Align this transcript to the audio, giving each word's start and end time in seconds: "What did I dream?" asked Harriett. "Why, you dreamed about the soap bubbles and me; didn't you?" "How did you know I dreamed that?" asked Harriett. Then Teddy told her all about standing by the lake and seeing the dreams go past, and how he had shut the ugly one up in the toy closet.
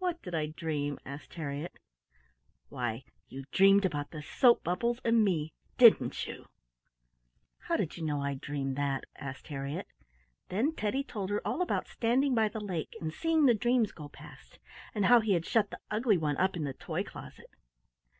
"What 0.00 0.20
did 0.22 0.34
I 0.34 0.46
dream?" 0.46 0.98
asked 1.06 1.34
Harriett. 1.34 1.78
"Why, 2.68 3.04
you 3.28 3.44
dreamed 3.52 3.84
about 3.84 4.10
the 4.10 4.20
soap 4.20 4.64
bubbles 4.64 4.98
and 5.04 5.22
me; 5.24 5.52
didn't 5.78 6.26
you?" 6.26 6.46
"How 7.58 7.76
did 7.76 7.96
you 7.96 8.02
know 8.02 8.20
I 8.20 8.34
dreamed 8.34 8.74
that?" 8.74 9.04
asked 9.14 9.46
Harriett. 9.46 9.86
Then 10.48 10.74
Teddy 10.74 11.04
told 11.04 11.30
her 11.30 11.40
all 11.46 11.62
about 11.62 11.86
standing 11.86 12.34
by 12.34 12.48
the 12.48 12.58
lake 12.58 12.94
and 13.00 13.14
seeing 13.14 13.46
the 13.46 13.54
dreams 13.54 13.92
go 13.92 14.08
past, 14.08 14.58
and 14.96 15.04
how 15.06 15.20
he 15.20 15.34
had 15.34 15.46
shut 15.46 15.70
the 15.70 15.78
ugly 15.92 16.18
one 16.18 16.38
up 16.38 16.56
in 16.56 16.64
the 16.64 16.74
toy 16.74 17.04
closet. 17.04 17.54